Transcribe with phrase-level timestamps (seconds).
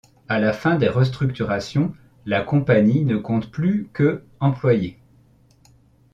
[0.27, 1.93] À la fin des restructurations,
[2.25, 4.97] la compagnie ne compte plus que employés.